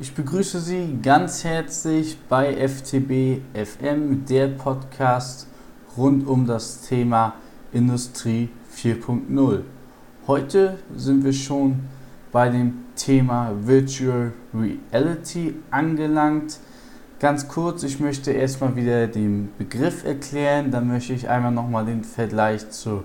Ich 0.00 0.12
begrüße 0.12 0.58
Sie 0.58 0.98
ganz 1.00 1.44
herzlich 1.44 2.18
bei 2.28 2.52
FTB 2.52 3.42
FM, 3.54 4.24
der 4.28 4.48
Podcast 4.48 5.46
rund 5.96 6.26
um 6.26 6.48
das 6.48 6.80
Thema 6.80 7.34
Industrie 7.72 8.48
4.0. 8.76 9.60
Heute 10.26 10.78
sind 10.96 11.22
wir 11.22 11.32
schon 11.32 11.84
bei 12.32 12.48
dem 12.48 12.78
Thema 12.96 13.52
Virtual 13.62 14.32
Reality 14.52 15.54
angelangt. 15.70 16.58
Ganz 17.20 17.46
kurz, 17.46 17.84
ich 17.84 18.00
möchte 18.00 18.32
erstmal 18.32 18.74
wieder 18.74 19.06
den 19.06 19.50
Begriff 19.58 20.04
erklären, 20.04 20.72
dann 20.72 20.88
möchte 20.88 21.12
ich 21.12 21.28
einmal 21.28 21.52
nochmal 21.52 21.86
den 21.86 22.02
Vergleich 22.02 22.68
zu 22.70 23.04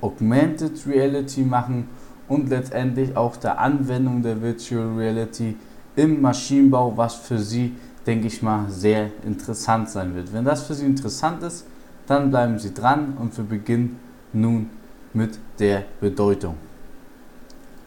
Augmented 0.00 0.86
Reality 0.86 1.40
machen 1.40 1.88
und 2.28 2.50
letztendlich 2.50 3.16
auch 3.16 3.36
der 3.36 3.58
Anwendung 3.58 4.22
der 4.22 4.40
Virtual 4.40 4.96
Reality 4.96 5.56
im 5.96 6.20
Maschinenbau, 6.20 6.96
was 6.96 7.14
für 7.14 7.38
Sie, 7.38 7.74
denke 8.06 8.26
ich 8.26 8.42
mal, 8.42 8.70
sehr 8.70 9.10
interessant 9.24 9.90
sein 9.90 10.14
wird. 10.14 10.32
Wenn 10.32 10.44
das 10.44 10.62
für 10.62 10.74
Sie 10.74 10.86
interessant 10.86 11.42
ist, 11.42 11.66
dann 12.06 12.30
bleiben 12.30 12.58
Sie 12.58 12.72
dran 12.74 13.14
und 13.18 13.36
wir 13.36 13.44
beginnen 13.44 13.98
nun 14.32 14.70
mit 15.12 15.38
der 15.58 15.84
Bedeutung. 16.00 16.56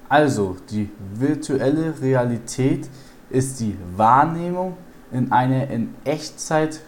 Also, 0.10 0.58
die 0.70 0.90
virtuelle 1.16 2.00
Realität 2.02 2.88
ist 3.30 3.60
die 3.60 3.76
Wahrnehmung 3.96 4.78
in 5.12 5.32
einer 5.32 5.70
in 5.70 5.96
Echtzeit 6.04 6.82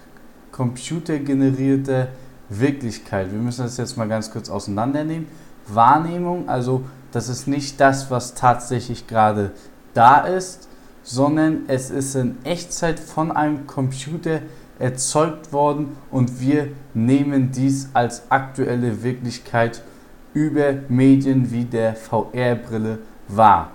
computergenerierte 0.51 2.09
Wirklichkeit. 2.49 3.31
Wir 3.31 3.39
müssen 3.39 3.63
das 3.63 3.77
jetzt 3.77 3.97
mal 3.97 4.07
ganz 4.07 4.31
kurz 4.31 4.49
auseinandernehmen. 4.49 5.27
Wahrnehmung, 5.67 6.47
also 6.47 6.83
das 7.11 7.29
ist 7.29 7.47
nicht 7.47 7.79
das, 7.79 8.11
was 8.11 8.35
tatsächlich 8.35 9.07
gerade 9.07 9.51
da 9.93 10.19
ist, 10.19 10.69
sondern 11.05 11.61
es 11.67 11.91
ist 11.91 12.15
in 12.15 12.35
Echtzeit 12.43 12.99
von 12.99 13.31
einem 13.31 13.67
Computer 13.67 14.41
erzeugt 14.79 15.53
worden 15.53 15.95
und 16.09 16.41
wir 16.41 16.69
nehmen 16.95 17.51
dies 17.51 17.89
als 17.93 18.23
aktuelle 18.29 19.03
Wirklichkeit 19.03 19.83
über 20.33 20.73
Medien 20.89 21.51
wie 21.51 21.63
der 21.63 21.95
VR-Brille 21.95 22.97
wahr. 23.27 23.69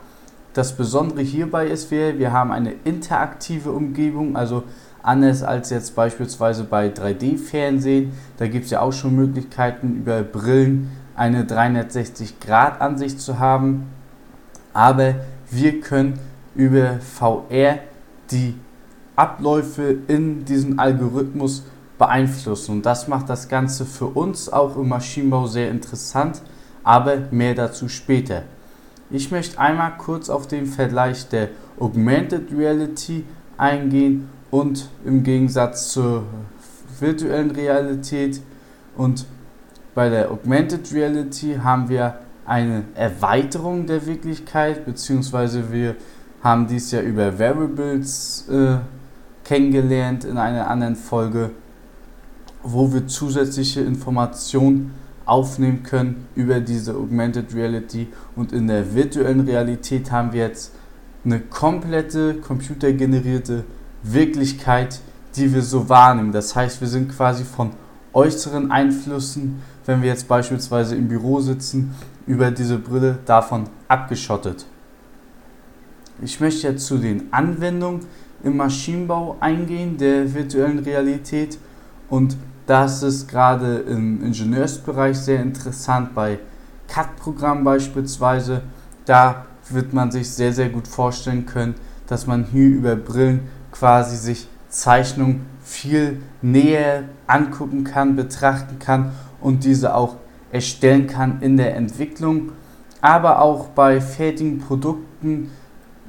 Das 0.52 0.76
Besondere 0.76 1.22
hierbei 1.22 1.68
ist, 1.68 1.92
wir, 1.92 2.18
wir 2.18 2.32
haben 2.32 2.50
eine 2.50 2.74
interaktive 2.84 3.70
Umgebung, 3.70 4.36
also 4.36 4.64
anders 5.00 5.44
als 5.44 5.70
jetzt 5.70 5.94
beispielsweise 5.94 6.64
bei 6.64 6.88
3D-Fernsehen. 6.88 8.12
Da 8.38 8.48
gibt 8.48 8.64
es 8.64 8.72
ja 8.72 8.80
auch 8.80 8.92
schon 8.92 9.14
Möglichkeiten, 9.14 9.98
über 9.98 10.22
Brillen 10.22 10.90
eine 11.14 11.44
360-Grad-Ansicht 11.44 13.20
zu 13.20 13.38
haben. 13.38 13.86
Aber 14.72 15.14
wir 15.50 15.80
können 15.80 16.18
über 16.54 16.98
VR 17.00 17.78
die 18.30 18.54
Abläufe 19.16 19.96
in 20.08 20.44
diesem 20.44 20.78
Algorithmus 20.78 21.64
beeinflussen. 21.98 22.72
Und 22.72 22.86
das 22.86 23.08
macht 23.08 23.28
das 23.28 23.48
Ganze 23.48 23.84
für 23.84 24.06
uns 24.06 24.50
auch 24.50 24.76
im 24.76 24.88
Maschinenbau 24.88 25.46
sehr 25.46 25.70
interessant, 25.70 26.42
aber 26.82 27.18
mehr 27.30 27.54
dazu 27.54 27.88
später. 27.88 28.42
Ich 29.10 29.30
möchte 29.30 29.58
einmal 29.58 29.92
kurz 29.98 30.30
auf 30.30 30.46
den 30.46 30.66
Vergleich 30.66 31.28
der 31.28 31.48
Augmented 31.78 32.52
Reality 32.56 33.24
eingehen 33.58 34.28
und 34.50 34.88
im 35.04 35.22
Gegensatz 35.22 35.92
zur 35.92 36.24
virtuellen 36.98 37.50
Realität 37.50 38.40
und 38.96 39.26
bei 39.94 40.08
der 40.08 40.30
Augmented 40.30 40.92
Reality 40.92 41.58
haben 41.62 41.88
wir 41.88 42.20
eine 42.46 42.84
Erweiterung 42.94 43.86
der 43.86 44.06
Wirklichkeit, 44.06 44.84
beziehungsweise 44.84 45.72
wir 45.72 45.96
haben 46.42 46.66
dies 46.66 46.90
ja 46.90 47.00
über 47.00 47.38
Variables 47.38 48.48
äh, 48.48 48.78
kennengelernt 49.44 50.24
in 50.24 50.38
einer 50.38 50.68
anderen 50.68 50.96
Folge, 50.96 51.50
wo 52.62 52.92
wir 52.92 53.06
zusätzliche 53.06 53.80
Informationen 53.80 54.94
aufnehmen 55.26 55.82
können 55.82 56.26
über 56.34 56.60
diese 56.60 56.94
Augmented 56.94 57.54
Reality 57.54 58.08
und 58.36 58.52
in 58.52 58.66
der 58.66 58.94
virtuellen 58.94 59.40
Realität 59.40 60.10
haben 60.10 60.32
wir 60.32 60.46
jetzt 60.46 60.72
eine 61.24 61.40
komplette 61.40 62.34
computergenerierte 62.34 63.64
Wirklichkeit, 64.02 65.00
die 65.36 65.52
wir 65.52 65.62
so 65.62 65.88
wahrnehmen. 65.88 66.32
Das 66.32 66.56
heißt, 66.56 66.80
wir 66.80 66.88
sind 66.88 67.10
quasi 67.14 67.44
von 67.44 67.70
äußeren 68.12 68.70
Einflüssen, 68.70 69.62
wenn 69.86 70.02
wir 70.02 70.08
jetzt 70.08 70.26
beispielsweise 70.26 70.96
im 70.96 71.08
Büro 71.08 71.40
sitzen, 71.40 71.94
über 72.26 72.50
diese 72.50 72.78
Brille 72.78 73.18
davon 73.26 73.68
abgeschottet. 73.88 74.66
Ich 76.22 76.38
möchte 76.38 76.68
jetzt 76.68 76.84
zu 76.84 76.98
den 76.98 77.32
Anwendungen 77.32 78.00
im 78.42 78.58
Maschinenbau 78.58 79.36
eingehen, 79.40 79.96
der 79.96 80.34
virtuellen 80.34 80.80
Realität. 80.80 81.58
Und 82.10 82.36
das 82.66 83.02
ist 83.02 83.26
gerade 83.26 83.78
im 83.78 84.22
Ingenieursbereich 84.22 85.18
sehr 85.18 85.40
interessant, 85.40 86.14
bei 86.14 86.38
CAD-Programmen 86.88 87.64
beispielsweise. 87.64 88.62
Da 89.06 89.46
wird 89.70 89.94
man 89.94 90.10
sich 90.10 90.28
sehr, 90.28 90.52
sehr 90.52 90.68
gut 90.68 90.86
vorstellen 90.86 91.46
können, 91.46 91.74
dass 92.06 92.26
man 92.26 92.44
hier 92.44 92.68
über 92.68 92.96
Brillen 92.96 93.48
quasi 93.72 94.16
sich 94.16 94.46
Zeichnungen 94.68 95.46
viel 95.62 96.20
näher 96.42 97.04
angucken 97.26 97.84
kann, 97.84 98.14
betrachten 98.14 98.78
kann 98.78 99.12
und 99.40 99.64
diese 99.64 99.94
auch 99.94 100.16
erstellen 100.52 101.06
kann 101.06 101.40
in 101.40 101.56
der 101.56 101.76
Entwicklung. 101.76 102.52
Aber 103.00 103.40
auch 103.40 103.68
bei 103.68 104.00
fertigen 104.00 104.58
Produkten 104.58 105.50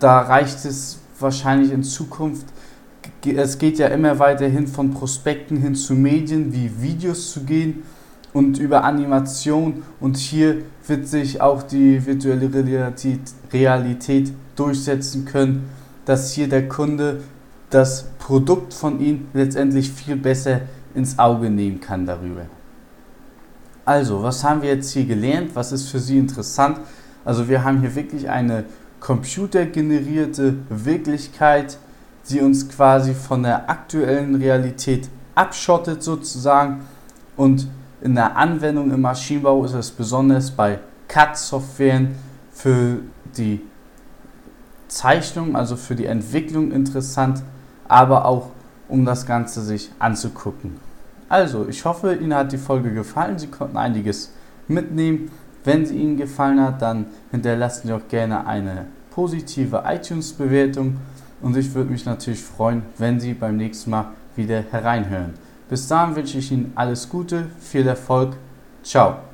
da 0.02 0.20
reicht 0.22 0.66
es 0.66 1.00
wahrscheinlich 1.20 1.72
in 1.72 1.84
Zukunft. 1.84 2.48
Es 3.24 3.60
geht 3.60 3.78
ja 3.78 3.88
immer 3.88 4.18
weiter 4.20 4.48
hin 4.48 4.68
von 4.68 4.92
Prospekten 4.92 5.58
hin 5.58 5.76
zu 5.76 5.94
Medien 5.94 6.52
wie 6.52 6.82
Videos 6.82 7.32
zu 7.32 7.42
gehen 7.42 7.84
und 8.34 8.58
über 8.58 8.84
Animation. 8.84 9.84
Und 10.00 10.18
hier 10.18 10.64
wird 10.88 11.08
sich 11.08 11.40
auch 11.40 11.62
die 11.62 12.04
virtuelle 12.04 12.52
Realität, 12.52 13.22
Realität 13.54 14.34
durchsetzen 14.56 15.26
können, 15.26 15.70
dass 16.06 16.34
hier 16.34 16.50
der 16.50 16.68
Kunde 16.68 17.22
das 17.70 18.06
Produkt 18.18 18.74
von 18.74 19.00
ihm 19.00 19.28
letztendlich 19.34 19.92
viel 19.92 20.16
besser 20.16 20.62
ins 20.96 21.20
Auge 21.20 21.52
nehmen 21.52 21.80
kann 21.80 22.08
darüber. 22.08 22.48
Also, 23.86 24.24
was 24.24 24.44
haben 24.44 24.64
wir 24.64 24.70
jetzt 24.70 24.92
hier 24.92 25.06
gelernt? 25.06 25.52
Was 25.54 25.72
ist 25.72 25.90
für 25.90 26.00
Sie 26.00 26.18
interessant? 26.18 26.80
Also, 27.24 27.48
wir 27.48 27.64
haben 27.64 27.82
hier 27.82 27.94
wirklich 27.96 28.30
eine 28.30 28.66
computergenerierte 29.02 30.56
Wirklichkeit, 30.70 31.78
die 32.30 32.40
uns 32.40 32.70
quasi 32.70 33.14
von 33.14 33.44
der 33.44 33.70
aktuellen 33.70 34.36
Realität 34.36 35.10
abschottet 35.36 36.02
sozusagen. 36.02 36.82
Und 37.36 37.68
in 38.00 38.16
der 38.16 38.38
Anwendung 38.38 38.92
im 38.92 39.02
Maschinenbau 39.02 39.66
ist 39.66 39.74
es 39.74 39.92
besonders 39.92 40.52
bei 40.52 40.80
CAD-Softwaren 41.10 42.16
für 42.54 43.00
die 43.36 43.62
Zeichnung, 44.88 45.56
also 45.56 45.76
für 45.76 45.96
die 45.96 46.06
Entwicklung 46.06 46.72
interessant, 46.72 47.44
aber 47.88 48.26
auch 48.26 48.52
um 48.88 49.04
das 49.04 49.26
Ganze 49.26 49.62
sich 49.62 49.92
anzugucken. 50.00 50.78
Also, 51.28 51.66
ich 51.68 51.86
hoffe, 51.86 52.14
Ihnen 52.14 52.36
hat 52.36 52.52
die 52.52 52.58
Folge 52.58 52.94
gefallen. 52.94 53.40
Sie 53.40 53.48
konnten 53.48 53.78
einiges 53.78 54.34
mitnehmen. 54.68 55.32
Wenn 55.64 55.86
sie 55.86 55.98
Ihnen 55.98 56.18
gefallen 56.18 56.60
hat, 56.60 56.82
dann 56.82 57.06
hinterlassen 57.32 57.88
Sie 57.88 57.94
auch 57.94 58.08
gerne 58.08 58.46
eine 58.48 58.88
positive 59.12 59.84
iTunes-Bewertung 59.86 60.98
und 61.42 61.56
ich 61.58 61.74
würde 61.74 61.92
mich 61.92 62.06
natürlich 62.06 62.42
freuen, 62.42 62.84
wenn 62.98 63.20
Sie 63.20 63.34
beim 63.34 63.58
nächsten 63.58 63.92
Mal 63.92 64.12
wieder 64.36 64.64
hereinhören. 64.72 65.34
Bis 65.70 65.88
dahin 65.88 66.16
wünsche 66.16 66.38
ich 66.38 66.52
Ihnen 66.52 66.72
alles 66.76 67.10
Gute, 67.10 67.48
viel 67.60 67.88
Erfolg, 67.88 68.36
ciao. 68.84 69.31